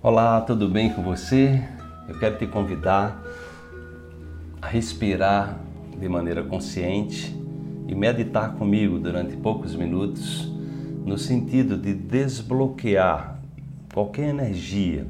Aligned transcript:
Olá, 0.00 0.40
tudo 0.40 0.68
bem 0.68 0.90
com 0.90 1.02
você? 1.02 1.60
Eu 2.08 2.16
quero 2.20 2.38
te 2.38 2.46
convidar 2.46 3.20
a 4.62 4.68
respirar 4.68 5.58
de 5.98 6.08
maneira 6.08 6.40
consciente 6.44 7.36
e 7.88 7.96
meditar 7.96 8.54
comigo 8.54 8.96
durante 8.96 9.36
poucos 9.36 9.74
minutos 9.74 10.48
no 11.04 11.18
sentido 11.18 11.76
de 11.76 11.92
desbloquear 11.94 13.40
qualquer 13.92 14.28
energia 14.28 15.04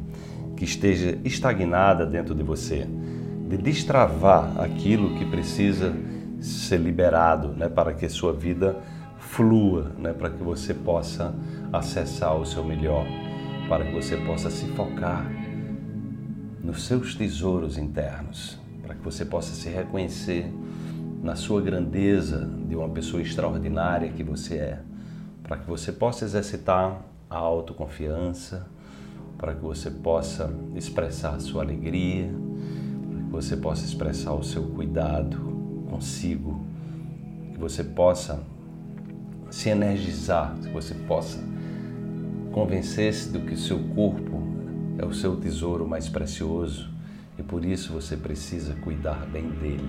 que 0.57 0.65
esteja 0.65 1.19
estagnada 1.23 2.07
dentro 2.07 2.35
de 2.35 2.43
você, 2.43 2.89
de 3.47 3.59
destravar 3.59 4.59
aquilo 4.59 5.19
que 5.19 5.27
precisa 5.27 5.95
ser 6.41 6.79
liberado, 6.79 7.49
né, 7.49 7.69
para 7.69 7.93
que 7.93 8.09
sua 8.09 8.33
vida 8.33 8.75
flua, 9.19 9.93
né, 9.99 10.15
para 10.15 10.31
que 10.31 10.43
você 10.43 10.73
possa 10.73 11.35
acessar 11.71 12.35
o 12.35 12.47
seu 12.47 12.65
melhor, 12.65 13.05
para 13.69 13.85
que 13.85 13.93
você 13.93 14.17
possa 14.17 14.51
se 14.51 14.67
focar 14.69 15.31
nos 16.65 16.85
seus 16.85 17.15
tesouros 17.15 17.77
internos, 17.77 18.59
para 18.83 18.95
que 18.95 19.03
você 19.03 19.27
possa 19.27 19.55
se 19.55 19.69
reconhecer 19.69 20.51
na 21.23 21.37
sua 21.37 21.61
grandeza 21.61 22.51
de 22.67 22.75
uma 22.75 22.89
pessoa 22.89 23.21
extraordinária 23.21 24.11
que 24.11 24.23
você 24.23 24.55
é, 24.57 24.81
para 25.43 25.59
que 25.59 25.69
você 25.69 25.93
possa 25.93 26.25
exercitar 26.25 27.03
a 27.29 27.37
autoconfiança, 27.37 28.67
para 29.37 29.55
que 29.55 29.61
você 29.61 29.91
possa 29.91 30.51
expressar 30.75 31.35
a 31.35 31.41
sua 31.41 31.63
alegria, 31.63 32.33
para 33.11 33.23
que 33.23 33.31
você 33.31 33.57
possa 33.57 33.85
expressar 33.85 34.33
o 34.33 34.43
seu 34.43 34.63
cuidado 34.63 35.37
consigo, 35.91 36.65
que 37.53 37.59
você 37.59 37.85
possa 37.85 38.43
se 39.51 39.69
energizar, 39.69 40.57
que 40.63 40.71
você 40.71 40.95
possa 40.95 41.39
convencer-se 42.59 43.29
do 43.29 43.39
que 43.39 43.55
o 43.55 43.57
seu 43.57 43.79
corpo 43.95 44.43
é 44.99 45.07
o 45.07 45.15
seu 45.15 45.37
tesouro 45.37 45.87
mais 45.87 46.09
precioso 46.09 46.91
e 47.39 47.43
por 47.43 47.65
isso 47.65 47.93
você 47.93 48.17
precisa 48.17 48.75
cuidar 48.83 49.25
bem 49.27 49.49
dele. 49.49 49.89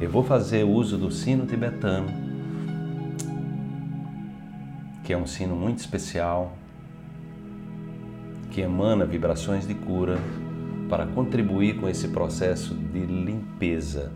Eu 0.00 0.10
vou 0.10 0.24
fazer 0.24 0.64
uso 0.64 0.98
do 0.98 1.12
sino 1.12 1.46
tibetano, 1.46 2.08
que 5.04 5.12
é 5.12 5.16
um 5.16 5.28
sino 5.28 5.54
muito 5.54 5.78
especial, 5.78 6.54
que 8.50 8.60
emana 8.60 9.06
vibrações 9.06 9.64
de 9.64 9.74
cura 9.74 10.18
para 10.88 11.06
contribuir 11.06 11.78
com 11.78 11.88
esse 11.88 12.08
processo 12.08 12.74
de 12.74 13.06
limpeza, 13.06 14.10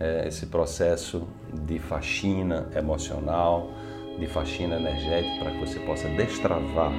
é, 0.00 0.26
esse 0.26 0.46
processo 0.46 1.28
de 1.54 1.78
faxina 1.78 2.66
emocional, 2.74 3.70
de 4.18 4.26
faxina 4.26 4.76
energética, 4.76 5.44
para 5.44 5.50
que 5.52 5.60
você 5.60 5.78
possa 5.80 6.08
destravar 6.08 6.92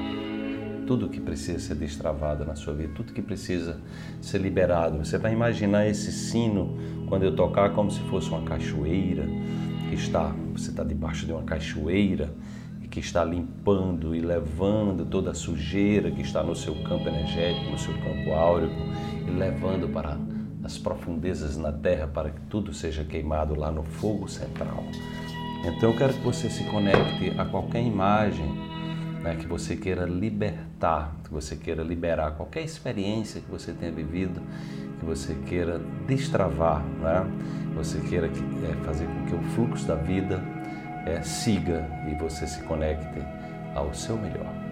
tudo 0.88 1.10
que 1.10 1.20
precisa 1.20 1.60
ser 1.60 1.76
destravado 1.76 2.46
na 2.46 2.56
sua 2.56 2.74
vida, 2.74 2.94
tudo 2.96 3.12
que 3.12 3.22
precisa 3.22 3.80
ser 4.22 4.40
liberado. 4.40 4.98
Você 4.98 5.18
vai 5.18 5.34
imaginar 5.34 5.86
esse 5.86 6.12
sino 6.12 6.78
quando 7.08 7.24
eu 7.24 7.36
tocar 7.36 7.74
como 7.74 7.92
se 7.92 8.00
fosse 8.02 8.30
uma 8.30 8.42
cachoeira 8.44 9.26
que 9.90 9.96
está, 9.96 10.34
você 10.54 10.70
está 10.70 10.84
debaixo 10.84 11.26
de 11.26 11.34
uma 11.34 11.44
cachoeira 11.44 12.34
e 12.82 12.88
que 12.88 13.02
está 13.02 13.24
limpando 13.24 14.16
e 14.16 14.22
levando 14.22 15.06
toda 15.06 15.32
a 15.32 15.34
sujeira 15.34 16.10
que 16.10 16.22
está 16.22 16.42
no 16.42 16.56
seu 16.56 16.74
campo 16.84 17.08
energético, 17.10 17.70
no 17.70 17.78
seu 17.78 17.94
campo 17.96 18.32
áureo 18.32 18.72
e 19.28 19.32
levando 19.32 19.90
para 19.90 20.18
as 20.64 20.78
profundezas 20.78 21.58
na 21.58 21.72
terra 21.72 22.08
para 22.08 22.30
que 22.30 22.42
tudo 22.50 22.74
seja 22.74 23.04
queimado 23.04 23.56
lá 23.56 23.72
no 23.72 23.84
fogo 23.84 24.28
central. 24.28 24.84
Então 25.68 25.92
eu 25.92 25.98
quero 25.98 26.14
que 26.14 26.22
você 26.22 26.50
se 26.50 26.64
conecte 26.66 27.34
a 27.38 27.44
qualquer 27.44 27.82
imagem 27.82 28.48
né, 29.22 29.36
que 29.36 29.46
você 29.46 29.76
queira 29.76 30.06
libertar, 30.06 31.14
que 31.24 31.30
você 31.30 31.56
queira 31.58 31.84
liberar 31.84 32.32
qualquer 32.32 32.64
experiência 32.64 33.42
que 33.42 33.52
você 33.52 33.74
tenha 33.74 33.92
vivido, 33.92 34.42
que 35.00 35.06
você 35.06 35.36
queira 35.46 35.82
destravar, 36.08 36.82
né, 36.82 37.26
que 37.70 37.76
você 37.76 38.00
queira 38.00 38.28
é, 38.28 38.86
fazer 38.86 39.06
com 39.06 39.26
que 39.26 39.36
o 39.36 39.42
fluxo 39.52 39.86
da 39.86 39.96
vida 39.96 40.42
é, 41.06 41.22
siga 41.22 41.86
e 42.10 42.16
você 42.16 42.48
se 42.48 42.62
conecte 42.64 43.22
ao 43.76 43.94
seu 43.94 44.18
melhor. 44.18 44.67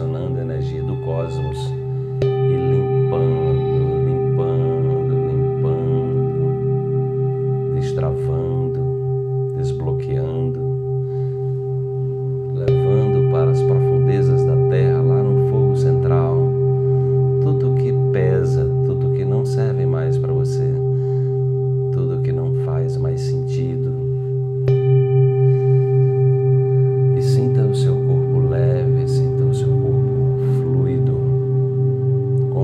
Direcionando 0.00 0.38
a 0.38 0.42
energia 0.42 0.82
do 0.82 0.96
cosmos 1.02 1.79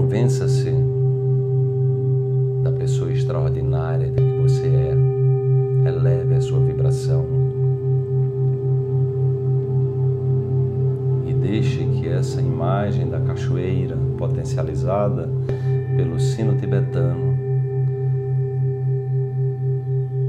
Convença-se 0.06 0.72
da 2.62 2.70
pessoa 2.70 3.10
extraordinária 3.10 4.12
que 4.12 4.40
você 4.40 4.68
é. 4.68 5.88
Eleve 5.88 6.36
a 6.36 6.40
sua 6.40 6.60
vibração. 6.60 7.26
E 11.26 11.34
deixe 11.34 11.84
que 11.86 12.08
essa 12.08 12.40
imagem 12.40 13.10
da 13.10 13.18
cachoeira 13.18 13.96
potencializada 14.16 15.28
pelo 15.96 16.20
sino 16.20 16.56
tibetano 16.56 17.36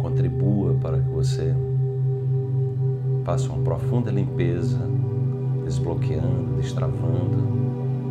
contribua 0.01 0.73
para 0.81 0.97
que 0.97 1.09
você 1.09 1.55
faça 3.23 3.47
uma 3.47 3.61
profunda 3.63 4.09
limpeza, 4.09 4.79
desbloqueando, 5.63 6.55
destravando 6.57 7.67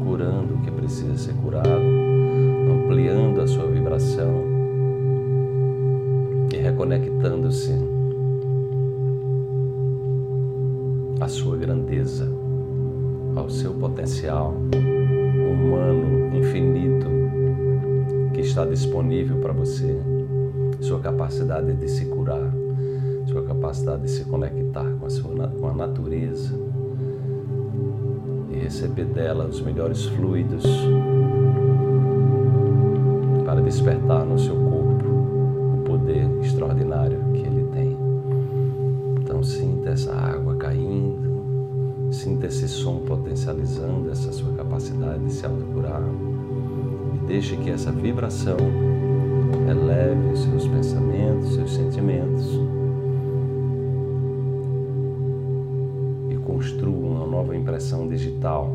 curando 0.06 0.54
o 0.54 0.58
que 0.58 0.70
precisa 0.86 1.18
ser 1.18 1.34
curado, 1.42 1.82
ampliando 2.70 3.40
a 3.40 3.46
sua 3.48 3.66
vibração 3.66 4.44
e 6.52 6.56
reconectando-se 6.56 7.72
à 11.20 11.26
sua 11.26 11.56
grandeza, 11.56 12.30
ao 13.34 13.50
seu 13.50 13.74
potencial 13.74 14.54
humano 15.50 16.36
infinito 16.36 17.08
que 18.32 18.42
está 18.42 18.64
disponível 18.64 19.38
para 19.38 19.52
você, 19.52 20.00
sua 20.80 21.00
capacidade 21.00 21.74
de 21.74 21.88
se 21.88 22.04
curar, 22.04 22.54
sua 23.26 23.42
capacidade 23.42 24.02
de 24.02 24.10
se 24.10 24.24
conectar 24.24 24.88
com 25.00 25.06
a, 25.06 25.10
sua, 25.10 25.48
com 25.48 25.66
a 25.66 25.74
natureza 25.74 26.65
receber 28.58 29.04
dela 29.06 29.46
os 29.46 29.60
melhores 29.60 30.04
fluidos 30.06 30.64
para 33.44 33.60
despertar 33.60 34.24
no 34.24 34.38
seu 34.38 34.56
corpo 34.56 35.06
o 35.08 35.82
poder 35.84 36.28
extraordinário 36.42 37.18
que 37.32 37.46
ele 37.46 37.66
tem. 37.72 37.96
Então 39.22 39.42
sinta 39.42 39.90
essa 39.90 40.12
água 40.12 40.56
caindo, 40.56 42.10
sinta 42.10 42.46
esse 42.46 42.68
som 42.68 43.00
potencializando 43.00 44.10
essa 44.10 44.32
sua 44.32 44.52
capacidade 44.52 45.24
de 45.24 45.32
se 45.32 45.46
autocurar 45.46 46.02
e 47.14 47.26
deixe 47.26 47.56
que 47.56 47.70
essa 47.70 47.92
vibração 47.92 48.56
eleve 49.70 50.32
os 50.32 50.40
seus 50.40 50.66
pensamentos, 50.68 51.54
seus 51.54 51.74
sentimentos 51.74 52.75
construa 56.56 57.10
uma 57.10 57.26
nova 57.26 57.54
impressão 57.54 58.08
digital 58.08 58.74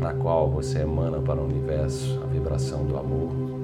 na 0.00 0.14
qual 0.14 0.50
você 0.50 0.78
emana 0.78 1.20
para 1.20 1.38
o 1.38 1.44
universo 1.44 2.18
a 2.22 2.26
vibração 2.26 2.86
do 2.86 2.96
amor, 2.96 3.57